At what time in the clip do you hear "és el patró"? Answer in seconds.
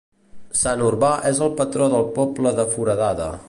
1.31-1.91